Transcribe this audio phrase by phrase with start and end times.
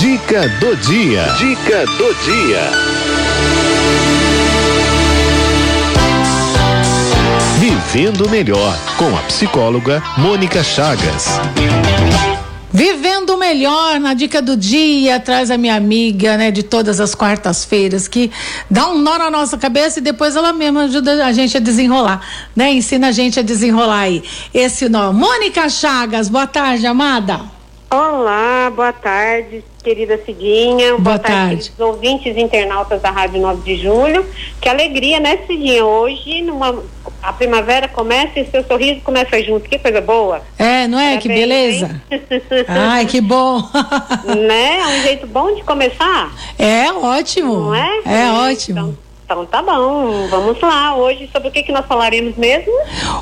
[0.00, 1.24] Dica do dia.
[1.36, 2.70] Dica do dia.
[7.58, 11.38] Vivendo melhor com a psicóloga Mônica Chagas.
[12.72, 18.08] Vivendo melhor na dica do dia, traz a minha amiga, né, de todas as quartas-feiras,
[18.08, 18.30] que
[18.70, 22.22] dá um nó na nossa cabeça e depois ela mesma ajuda a gente a desenrolar,
[22.56, 22.72] né?
[22.72, 24.22] Ensina a gente a desenrolar aí
[24.54, 25.12] esse nó.
[25.12, 27.59] Mônica Chagas, boa tarde, amada.
[27.92, 30.90] Olá, boa tarde, querida Cidinha.
[30.90, 31.70] Boa, boa tarde.
[31.70, 31.82] tarde.
[31.82, 34.24] ouvintes internautas da Rádio 9 de Julho.
[34.60, 35.84] Que alegria, né, Cidinha?
[35.84, 36.84] Hoje, numa,
[37.20, 39.68] a primavera começa e seu sorriso começa junto.
[39.68, 40.40] Que coisa boa.
[40.56, 41.18] É, não é?
[41.18, 42.02] Parabéns, que beleza.
[42.68, 43.60] Ai, que bom.
[44.46, 44.78] né?
[44.78, 46.32] É um jeito bom de começar.
[46.56, 47.54] É ótimo.
[47.56, 48.00] Não é?
[48.06, 48.78] É, é ótimo.
[48.78, 48.98] Então,
[49.30, 50.96] então tá bom, vamos lá.
[50.96, 52.72] Hoje sobre o que, que nós falaremos mesmo?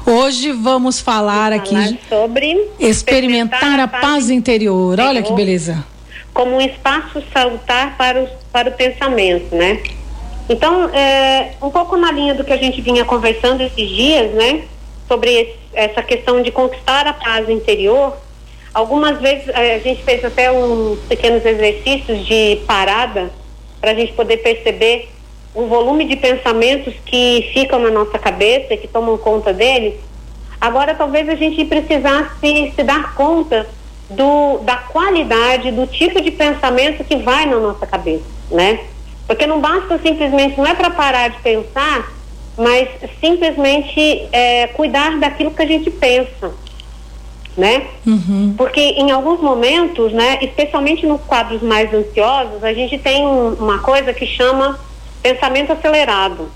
[0.07, 4.95] Hoje vamos falar vamos aqui sobre experimentar, a paz, paz interior.
[4.95, 5.07] interior.
[5.07, 5.85] Olha que beleza.
[6.33, 9.83] Como um espaço salutar para o, para o pensamento, né?
[10.49, 14.63] Então, é, um pouco na linha do que a gente vinha conversando esses dias, né?
[15.07, 18.17] Sobre esse, essa questão de conquistar a paz interior.
[18.73, 23.31] Algumas vezes é, a gente fez até uns pequenos exercícios de parada
[23.79, 25.11] para a gente poder perceber
[25.59, 29.95] o volume de pensamentos que ficam na nossa cabeça, que tomam conta deles,
[30.61, 33.69] agora talvez a gente precisasse se dar conta
[34.09, 38.79] do, da qualidade, do tipo de pensamento que vai na nossa cabeça, né?
[39.27, 42.09] Porque não basta simplesmente, não é para parar de pensar,
[42.57, 42.89] mas
[43.21, 46.53] simplesmente é, cuidar daquilo que a gente pensa,
[47.57, 47.83] né?
[48.07, 48.55] Uhum.
[48.57, 53.81] Porque em alguns momentos, né, especialmente nos quadros mais ansiosos, a gente tem um, uma
[53.81, 54.79] coisa que chama
[55.23, 56.51] pensamento acelerado.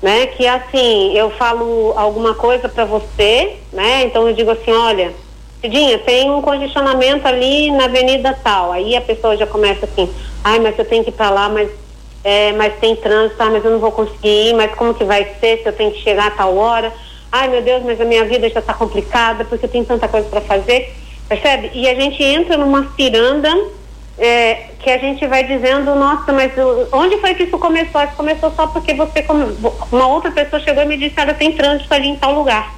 [0.00, 0.26] Né?
[0.26, 4.04] Que assim, eu falo alguma coisa para você, né?
[4.04, 5.12] Então eu digo assim, olha,
[5.60, 8.72] Cidinha, tem um congestionamento ali na avenida tal.
[8.72, 10.12] Aí a pessoa já começa assim,
[10.42, 11.70] ai, mas eu tenho que ir para lá, mas,
[12.24, 15.24] é, mas tem trânsito, ah, mas eu não vou conseguir ir, mas como que vai
[15.38, 16.92] ser se eu tenho que chegar a tal hora?
[17.30, 20.28] Ai, meu Deus, mas a minha vida já está complicada porque eu tenho tanta coisa
[20.28, 20.92] para fazer.
[21.28, 21.70] Percebe?
[21.72, 23.48] E a gente entra numa ciranda
[24.18, 26.52] é, que a gente vai dizendo, nossa, mas
[26.92, 28.02] onde foi que isso começou?
[28.02, 29.24] Isso começou só porque você,
[29.90, 32.74] uma outra pessoa chegou e me disse, olha, tem trânsito ali em tal lugar.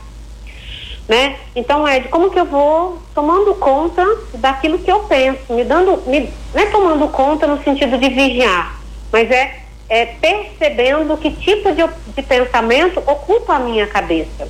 [1.08, 1.36] Né?
[1.54, 4.02] Então, Ed, como que eu vou tomando conta
[4.34, 8.80] daquilo que eu penso, me dando, me, não é tomando conta no sentido de vigiar,
[9.12, 11.82] mas é, é percebendo que tipo de,
[12.14, 14.48] de pensamento ocupa a minha cabeça.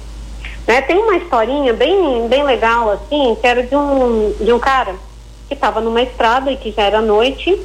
[0.64, 0.80] Né?
[0.82, 4.94] Tem uma historinha bem, bem legal, assim, que era de um, de um cara
[5.48, 7.60] que estava numa estrada e que já era noite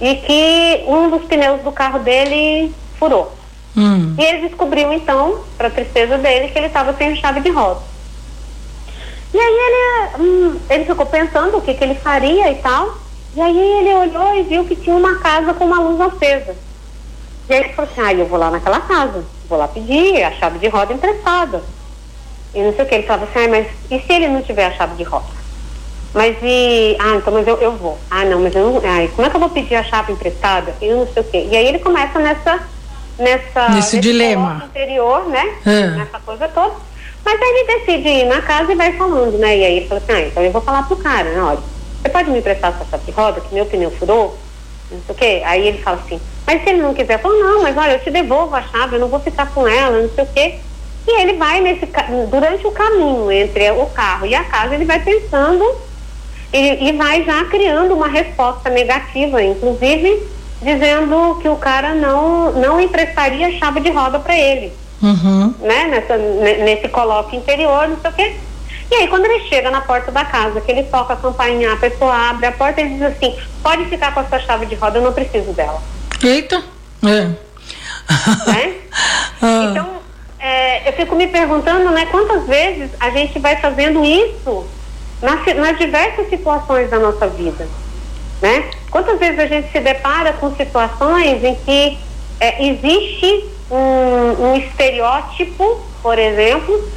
[0.00, 3.32] e que um dos pneus do carro dele furou.
[3.76, 4.14] Hum.
[4.18, 7.80] E ele descobriu então, para tristeza dele, que ele estava sem chave de roda.
[9.34, 9.54] E aí
[10.18, 12.96] ele, hum, ele ficou pensando o que, que ele faria e tal.
[13.34, 16.56] E aí ele olhou e viu que tinha uma casa com uma luz acesa.
[17.48, 20.32] E aí ele falou assim, ah, eu vou lá naquela casa, vou lá pedir a
[20.32, 21.62] chave de roda emprestada.
[22.54, 24.64] E não sei o que, ele falava assim, ah, mas e se ele não tiver
[24.64, 25.35] a chave de roda?
[26.14, 26.96] Mas e.
[26.98, 27.98] Ah, então, mas eu, eu vou.
[28.10, 28.82] Ah, não, mas eu não.
[28.84, 30.74] Ai, como é que eu vou pedir a chave emprestada?
[30.80, 31.48] Eu não sei o quê.
[31.50, 32.60] E aí ele começa nessa.
[33.18, 34.62] nessa nesse dilema.
[34.66, 35.56] interior, né?
[35.66, 35.86] É.
[35.90, 36.74] Nessa coisa toda.
[37.24, 39.58] Mas aí ele decide ir na casa e vai falando, né?
[39.58, 41.42] E aí ele fala assim: ah, então eu vou falar pro cara, né?
[41.42, 41.58] Olha,
[42.00, 44.38] você pode me emprestar essa chave de roda, que meu pneu furou?
[44.90, 45.42] Não sei o quê.
[45.44, 48.10] Aí ele fala assim: mas se ele não quiser, fala: não, mas olha, eu te
[48.10, 50.54] devolvo a chave, eu não vou ficar com ela, não sei o quê.
[51.08, 51.88] E ele vai nesse
[52.30, 55.64] durante o caminho entre o carro e a casa, ele vai pensando
[56.52, 62.80] e, e vai já criando uma resposta negativa, inclusive dizendo que o cara não, não
[62.80, 64.72] emprestaria chave de roda para ele.
[65.02, 65.54] Uhum.
[65.60, 65.86] Né?
[65.86, 68.36] Nessa, nesse coloque interior, não sei o quê.
[68.90, 71.76] E aí, quando ele chega na porta da casa, que ele toca a campainha, a
[71.76, 74.98] pessoa abre a porta e diz assim: pode ficar com a sua chave de roda,
[74.98, 75.82] eu não preciso dela.
[76.22, 76.62] Eita!
[77.04, 77.24] É.
[77.24, 77.36] Né?
[79.42, 79.68] ah.
[79.70, 79.88] Então,
[80.38, 84.66] é, eu fico me perguntando, né, quantas vezes a gente vai fazendo isso
[85.22, 87.66] nas, nas diversas situações da nossa vida,
[88.40, 88.70] né?
[88.90, 91.98] Quantas vezes a gente se depara com situações em que
[92.40, 96.88] é, existe um, um, estereótipo, por exemplo,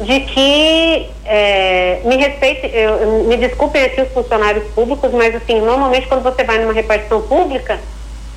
[0.00, 6.06] de que é, me respeite, eu, me desculpem aqui os funcionários públicos, mas assim, normalmente
[6.06, 7.78] quando você vai numa repartição pública,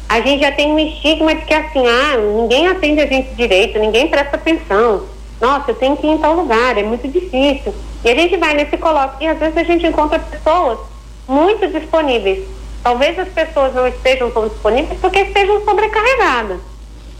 [0.08, 3.78] a gente já tem um estigma de que assim, ah, ninguém atende a gente direito,
[3.78, 5.04] ninguém presta atenção.
[5.40, 7.74] Nossa, eu tenho que ir em tal lugar, é muito difícil.
[8.04, 10.80] E a gente vai nesse colóquio e às vezes a gente encontra pessoas
[11.28, 12.48] muito disponíveis.
[12.82, 16.60] Talvez as pessoas não estejam tão disponíveis porque estejam sobrecarregadas.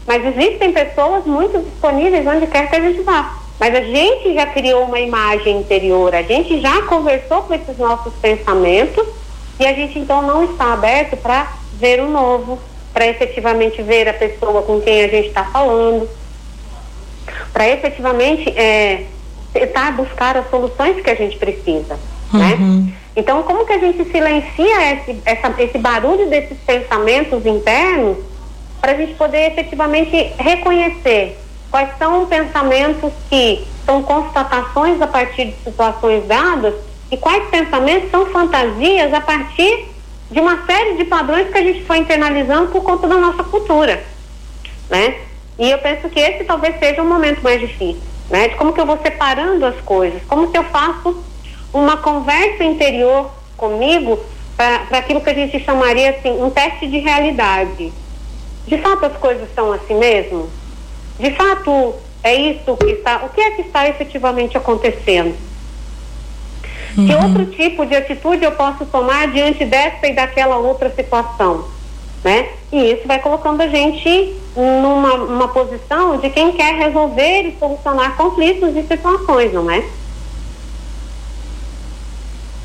[0.06, 3.36] Mas existem pessoas muito disponíveis onde quer que a gente vá.
[3.58, 8.12] Mas a gente já criou uma imagem interior, a gente já conversou com esses nossos
[8.14, 9.06] pensamentos
[9.58, 12.58] e a gente então não está aberto para ver o novo,
[12.90, 16.08] para efetivamente ver a pessoa com quem a gente está falando,
[17.52, 19.04] para efetivamente é,
[19.52, 21.98] tentar buscar as soluções que a gente precisa,
[22.32, 22.56] né?
[22.58, 22.84] uhum.
[22.86, 22.92] né?
[23.16, 28.18] Então, como que a gente silencia esse, essa, esse barulho desses pensamentos internos
[28.80, 31.36] para a gente poder efetivamente reconhecer
[31.70, 36.74] quais são pensamentos que são constatações a partir de situações dadas
[37.10, 39.88] e quais pensamentos são fantasias a partir
[40.30, 44.02] de uma série de padrões que a gente foi internalizando por conta da nossa cultura,
[44.88, 45.16] né?
[45.58, 48.00] E eu penso que esse talvez seja um momento mais difícil,
[48.30, 48.48] né?
[48.48, 51.22] De como que eu vou separando as coisas, como que eu faço
[51.72, 54.18] uma conversa interior comigo
[54.56, 57.92] para aquilo que a gente chamaria assim, um teste de realidade.
[58.66, 60.48] De fato as coisas são assim mesmo?
[61.18, 65.34] De fato é isso que está, o que é que está efetivamente acontecendo?
[66.96, 67.06] Uhum.
[67.06, 71.64] Que outro tipo de atitude eu posso tomar diante dessa e daquela outra situação?
[72.22, 72.48] Né?
[72.70, 78.76] E isso vai colocando a gente numa posição de quem quer resolver e solucionar conflitos
[78.76, 79.82] e situações, não é?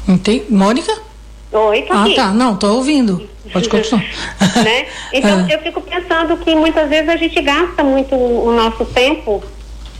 [0.07, 0.44] Entendi.
[0.50, 0.92] Mônica?
[1.52, 2.16] Oi, tô Ah, aqui.
[2.16, 2.28] tá.
[2.34, 3.28] Não, tô ouvindo.
[3.52, 4.04] Pode continuar.
[4.63, 4.88] né?
[5.13, 5.56] Então, É.
[5.56, 9.42] eu fico pensando que muitas vezes a gente gasta muito o nosso tempo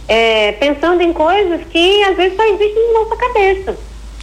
[0.08, 3.78] é, pensando em coisas que às vezes só existem na nossa cabeça,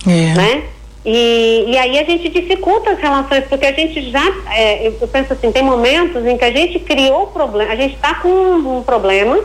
[0.06, 0.34] É.
[0.34, 0.62] né?
[1.04, 5.32] E, e aí a gente dificulta as relações, porque a gente já, é, eu, penso
[5.32, 8.82] assim, tem momentos em que a gente criou problema, a gente está com um, um
[8.82, 9.38] problema,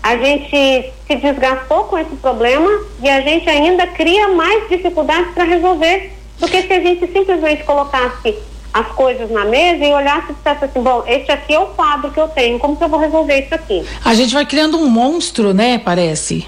[0.00, 2.70] a gente se desgastou com esse problema
[3.02, 7.64] e a gente ainda cria mais dificuldades para resolver do que se a gente simplesmente
[7.64, 8.36] colocasse
[8.72, 12.12] as coisas na mesa e olhasse e dissesse assim, bom, esse aqui é o quadro
[12.12, 13.84] que eu tenho, como que eu vou resolver isso aqui?
[14.04, 15.78] A gente vai criando um monstro, né?
[15.78, 16.46] Parece.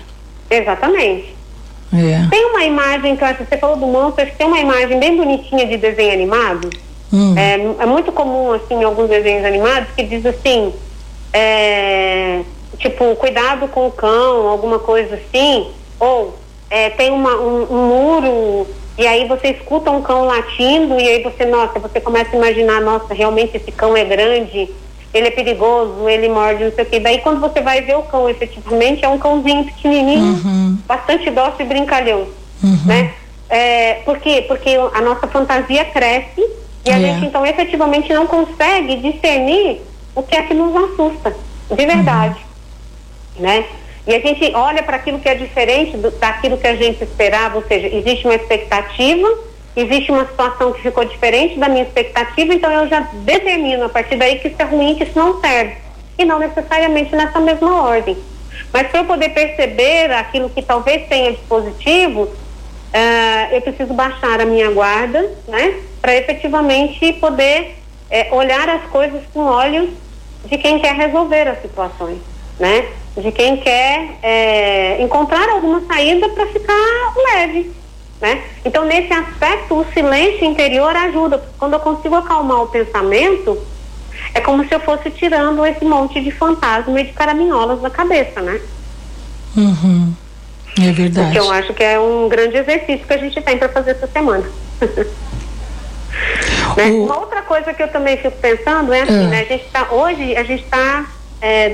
[0.49, 1.38] Exatamente.
[1.93, 2.29] É.
[2.31, 4.99] Tem uma imagem que eu acho, você falou do monstro, acho que tem uma imagem
[4.99, 6.71] bem bonitinha de desenho animado.
[7.13, 7.35] Hum.
[7.37, 10.73] É, é muito comum, assim, em alguns desenhos animados, que diz assim,
[11.33, 12.43] é,
[12.79, 15.69] tipo, cuidado com o cão, alguma coisa assim,
[15.99, 16.37] ou
[16.71, 18.67] é, tem uma, um, um muro
[18.99, 22.81] e aí você escuta um cão latindo e aí você, nossa, você começa a imaginar,
[22.81, 24.69] nossa, realmente esse cão é grande,
[25.15, 27.01] ele é perigoso, ele morde, não sei o quê.
[27.01, 31.69] Daí quando você vai ver o cão, efetivamente, é um cãozinho pequenininho, bastante dócil e
[31.69, 32.27] brincalhão,
[32.87, 33.13] né?
[33.51, 34.45] É, por quê?
[34.47, 36.45] Porque a nossa fantasia cresce
[36.85, 37.01] e a É.
[37.01, 39.81] gente, então, efetivamente não consegue discernir
[40.15, 41.35] o que é que nos assusta,
[41.71, 42.39] de verdade,
[43.39, 43.65] né?
[44.07, 47.57] E a gente olha para aquilo que é diferente do, daquilo que a gente esperava,
[47.57, 49.29] ou seja, existe uma expectativa,
[49.81, 54.17] existe uma situação que ficou diferente da minha expectativa, então eu já determino a partir
[54.17, 55.77] daí que isso é ruim, que isso não serve.
[56.19, 58.17] E não necessariamente nessa mesma ordem.
[58.73, 62.29] Mas para eu poder perceber aquilo que talvez tenha de positivo,
[62.93, 65.75] ah, eu preciso baixar a minha guarda, né?
[66.01, 67.77] Para efetivamente poder
[68.11, 69.91] eh, olhar as coisas com olhos
[70.45, 72.19] de quem quer resolver as situações,
[72.59, 72.87] né?
[73.17, 77.71] De quem quer eh, encontrar alguma saída para ficar leve,
[78.21, 78.43] né?
[78.65, 81.39] Então nesse aspecto o silêncio interior ajuda.
[81.39, 83.59] porque Quando eu consigo acalmar o pensamento,
[84.35, 88.41] é como se eu fosse tirando esse monte de fantasma e de caraminholas da cabeça,
[88.41, 88.61] né?
[89.57, 90.13] Uhum.
[90.81, 91.33] É verdade.
[91.33, 94.07] Que eu acho que é um grande exercício que a gente tem para fazer essa
[94.07, 94.45] semana.
[96.77, 96.87] Né?
[96.91, 99.29] O- Uma outra coisa que eu também fico pensando é assim, Ah.
[99.29, 99.41] né?
[99.41, 101.07] A gente tá, hoje a gente está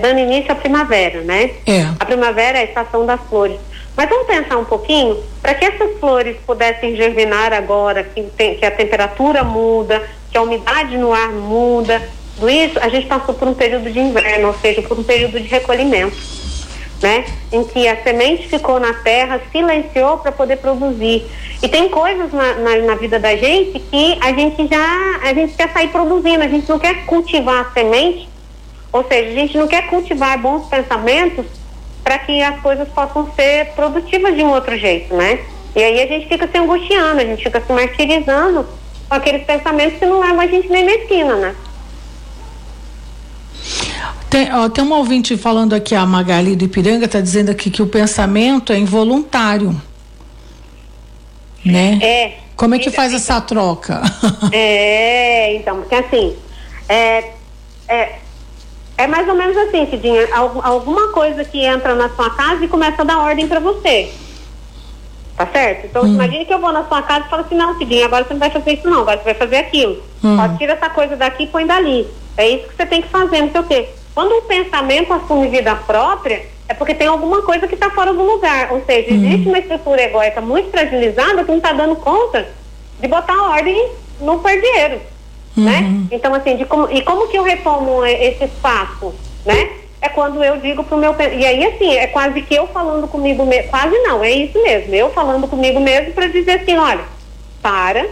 [0.02, 1.50] dando início à primavera, né?
[1.66, 1.86] É.
[1.98, 3.58] A primavera é a estação das flores.
[3.96, 8.66] Mas vamos pensar um pouquinho, para que essas flores pudessem germinar agora, que, tem- que
[8.66, 12.02] a temperatura muda, que a umidade no ar muda,
[12.34, 15.38] tudo isso, a gente passou por um período de inverno, ou seja, por um período
[15.38, 16.34] de recolhimento
[17.04, 17.24] né?
[17.52, 21.22] Em que a semente ficou na terra, silenciou para poder produzir.
[21.62, 25.52] E tem coisas na, na, na vida da gente que a gente já, a gente
[25.54, 28.26] quer sair produzindo, a gente não quer cultivar a semente,
[28.90, 31.44] ou seja, a gente não quer cultivar bons pensamentos
[32.04, 35.40] para que as coisas possam ser produtivas de um outro jeito, né?
[35.74, 38.66] E aí a gente fica se angustiando, a gente fica se martirizando
[39.08, 41.56] com aqueles pensamentos que não levam a gente nem na esquina, né?
[44.28, 47.80] Tem, ó, tem uma ouvinte falando aqui, a Magali do Ipiranga está dizendo aqui que
[47.80, 49.80] o pensamento é involuntário.
[51.64, 51.98] Né?
[52.02, 52.38] É.
[52.56, 54.02] Como é que faz essa troca?
[54.52, 56.36] É, então, porque assim,
[56.88, 57.30] é,
[57.88, 58.18] é,
[58.96, 62.68] é mais ou menos assim, Cidinha, al- alguma coisa que entra na sua casa e
[62.68, 64.12] começa a dar ordem para você.
[65.36, 65.86] Tá certo?
[65.86, 68.34] Então, imagine que eu vou na sua casa e falo assim, não, Cidinha, agora você
[68.34, 70.00] não vai fazer isso não, agora você vai fazer aquilo.
[70.22, 72.06] Ó, tira essa coisa daqui e põe dali.
[72.36, 73.88] É isso que você tem que fazer, não sei o quê.
[74.14, 78.22] Quando um pensamento assume vida própria, é porque tem alguma coisa que está fora do
[78.22, 78.72] lugar.
[78.72, 82.46] Ou seja, existe uma estrutura egóica muito fragilizada que não está dando conta
[83.00, 83.88] de botar ordem
[84.20, 85.00] no perdieiro?
[85.56, 85.64] Uhum.
[85.64, 86.06] né?
[86.10, 89.70] Então, assim, de como, e como que eu retomo esse espaço, né?
[90.00, 91.14] É quando eu digo pro meu...
[91.18, 94.94] E aí, assim, é quase que eu falando comigo mesmo, quase não, é isso mesmo,
[94.94, 97.04] eu falando comigo mesmo para dizer assim, olha,
[97.62, 98.06] para,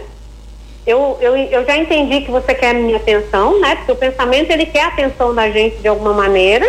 [0.85, 3.75] eu, eu, eu já entendi que você quer a minha atenção, né?
[3.75, 6.65] Porque o pensamento, ele quer a atenção da gente de alguma maneira,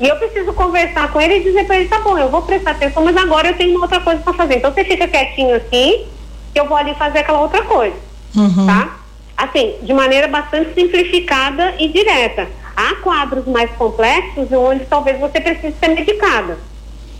[0.00, 2.70] e eu preciso conversar com ele e dizer para ele, tá bom, eu vou prestar
[2.70, 4.56] atenção, mas agora eu tenho uma outra coisa para fazer.
[4.56, 6.06] Então você fica quietinho aqui,
[6.54, 7.96] que eu vou ali fazer aquela outra coisa.
[8.34, 8.66] Uhum.
[8.66, 8.96] Tá?
[9.40, 12.46] Assim, de maneira bastante simplificada e direta.
[12.76, 16.58] Há quadros mais complexos onde talvez você precise ser medicada.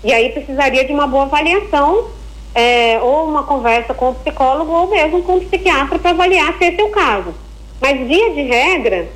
[0.04, 2.10] E aí precisaria de uma boa avaliação,
[2.54, 6.64] é, ou uma conversa com o psicólogo, ou mesmo com o psiquiatra para avaliar se
[6.66, 7.34] esse é o caso.
[7.80, 9.08] Mas, via de regra,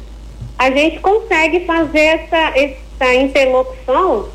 [0.59, 4.29] a gente consegue fazer essa, essa interlocução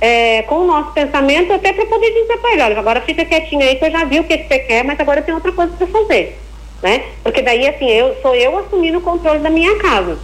[0.00, 3.62] é, com o nosso pensamento até para poder dizer para ele, olha, agora fica quietinho
[3.62, 5.72] aí que eu já vi o que, que você quer, mas agora tem outra coisa
[5.76, 6.38] para fazer,
[6.84, 7.02] né?
[7.22, 10.18] Porque daí, assim, eu sou eu assumindo o controle da minha casa,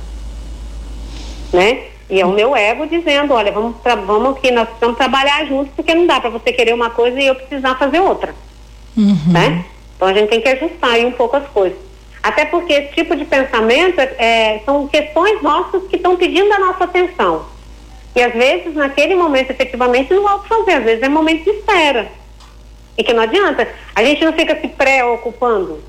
[1.50, 1.84] né?
[2.10, 5.94] E é o meu ego dizendo, olha, vamos, vamos aqui, nós precisamos trabalhar juntos, porque
[5.94, 8.34] não dá para você querer uma coisa e eu precisar fazer outra,
[8.94, 9.32] uhum.
[9.32, 9.64] né?
[9.96, 11.78] Então a gente tem que ajustar aí um pouco as coisas.
[12.22, 16.84] Até porque esse tipo de pensamento é, são questões nossas que estão pedindo a nossa
[16.84, 17.46] atenção.
[18.14, 20.72] E às vezes, naquele momento, efetivamente, não há o que fazer.
[20.72, 22.10] Às vezes é momento de espera.
[22.98, 23.66] E que não adianta.
[23.94, 25.80] A gente não fica se preocupando.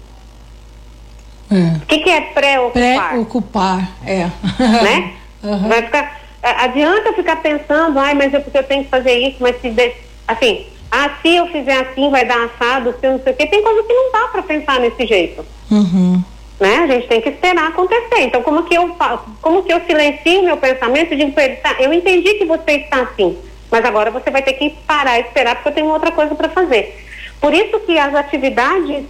[1.52, 1.78] É.
[1.78, 3.10] O que, que é preocupar?
[3.10, 4.30] Preocupar, é.
[4.60, 5.14] Né?
[5.44, 5.68] Uhum.
[5.70, 9.60] Vai ficar, adianta ficar pensando, ai, mas é porque eu tenho que fazer isso, mas
[9.60, 9.92] se de,
[10.28, 13.48] assim, ah, se eu fizer assim vai dar assado, se eu não sei o quê.
[13.48, 15.46] Tem coisa que não dá para pensar nesse jeito.
[15.72, 16.22] Uhum.
[16.60, 16.76] Né?
[16.78, 18.22] A gente tem que esperar acontecer.
[18.22, 18.96] Então, como que eu
[19.42, 22.46] como que eu silencio o meu pensamento e digo para ele, tá, eu entendi que
[22.46, 23.38] você está assim,
[23.72, 26.50] mas agora você vai ter que parar e esperar porque eu tenho outra coisa para
[26.50, 27.08] fazer.
[27.40, 29.06] Por isso que as atividades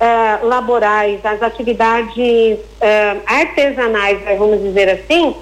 [0.00, 5.34] uh, laborais, as atividades uh, artesanais, vamos dizer assim,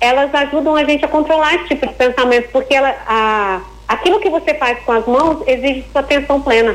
[0.00, 4.30] elas ajudam a gente a controlar esse tipo de pensamento, porque ela, a, aquilo que
[4.30, 6.74] você faz com as mãos exige sua atenção plena.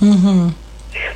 [0.00, 0.52] Uhum.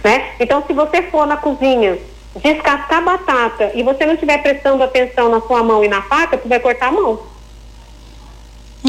[0.03, 0.31] Né?
[0.39, 1.99] Então, se você for na cozinha
[2.37, 6.49] descascar batata e você não estiver prestando atenção na sua mão e na faca, você
[6.49, 7.21] vai cortar a mão.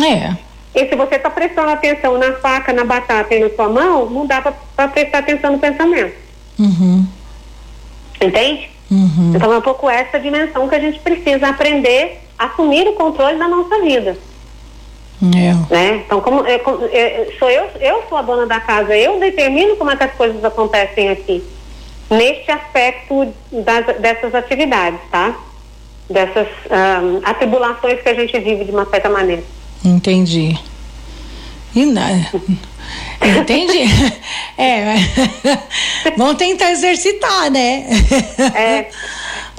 [0.02, 0.36] É.
[0.74, 4.26] E se você está prestando atenção na faca, na batata e na sua mão, não
[4.26, 6.23] dá para prestar atenção no pensamento.
[6.60, 7.06] Uhum.
[8.22, 8.70] Entende?
[8.92, 9.34] Uhum.
[9.36, 13.38] Então é um pouco essa dimensão que a gente precisa aprender a assumir o controle
[13.38, 14.18] da nossa vida.
[15.36, 15.74] É.
[15.74, 16.04] Né?
[16.06, 19.90] Então, como, é, é, sou eu, eu sou a dona da casa, eu determino como
[19.92, 21.44] é que as coisas acontecem aqui
[22.10, 25.36] neste aspecto das, dessas atividades, tá?
[26.10, 29.44] Dessas um, atribulações que a gente vive de uma certa maneira.
[29.84, 30.58] Entendi.
[31.74, 32.10] E na...
[33.40, 33.84] Entendi.
[34.56, 34.94] É,
[36.18, 37.86] vamos tentar exercitar, né?
[38.56, 38.90] É.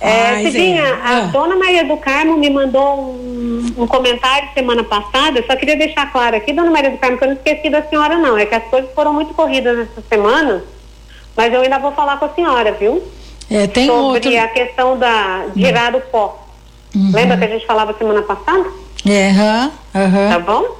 [0.05, 1.21] É, Cidinha, a ah.
[1.29, 6.13] dona Maria do Carmo me mandou um, um, comentário semana passada, eu só queria deixar
[6.13, 8.55] claro aqui, dona Maria do Carmo, que eu não esqueci da senhora não, é que
[8.55, 10.63] as coisas foram muito corridas essa semana,
[11.35, 13.03] mas eu ainda vou falar com a senhora, viu?
[13.51, 14.39] É, tem Sobre outro...
[14.39, 16.45] a questão da de girar o pó.
[16.95, 17.11] Uhum.
[17.15, 18.67] Lembra que a gente falava semana passada?
[19.07, 20.29] É, uhum, uhum.
[20.31, 20.77] Tá bom?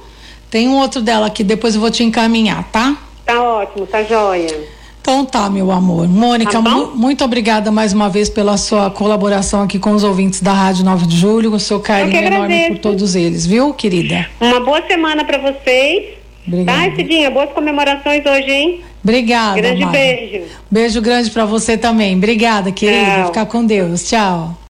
[0.51, 2.95] Tem um outro dela aqui, depois eu vou te encaminhar, tá?
[3.25, 4.74] Tá ótimo, tá joia.
[5.05, 6.07] Então tá, meu amor.
[6.07, 10.41] Mônica, tá mu muito obrigada mais uma vez pela sua colaboração aqui com os ouvintes
[10.41, 14.27] da Rádio 9 de Julho, o seu carinho enorme por todos eles, viu, querida?
[14.41, 16.15] Uma boa semana para vocês.
[16.47, 16.89] Obrigada.
[16.89, 17.29] Tá, Cidinha?
[17.29, 18.81] Boas comemorações hoje, hein?
[19.03, 19.61] Obrigada.
[19.61, 19.91] Grande Mara.
[19.91, 20.43] beijo.
[20.71, 22.15] Beijo grande para você também.
[22.15, 23.05] Obrigada, querida.
[23.05, 23.25] Tchau.
[23.27, 24.09] Ficar com Deus.
[24.09, 24.57] Tchau.